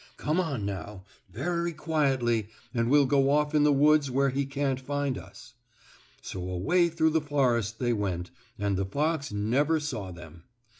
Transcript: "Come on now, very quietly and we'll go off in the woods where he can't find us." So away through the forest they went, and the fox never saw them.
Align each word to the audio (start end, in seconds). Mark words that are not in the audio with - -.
"Come 0.17 0.39
on 0.39 0.65
now, 0.65 1.03
very 1.31 1.73
quietly 1.73 2.47
and 2.73 2.89
we'll 2.89 3.05
go 3.05 3.29
off 3.29 3.53
in 3.53 3.61
the 3.61 3.71
woods 3.71 4.09
where 4.09 4.29
he 4.31 4.47
can't 4.47 4.79
find 4.79 5.15
us." 5.15 5.53
So 6.23 6.39
away 6.49 6.89
through 6.89 7.11
the 7.11 7.21
forest 7.21 7.77
they 7.77 7.93
went, 7.93 8.31
and 8.57 8.77
the 8.77 8.85
fox 8.87 9.31
never 9.31 9.79
saw 9.79 10.09
them. 10.11 10.45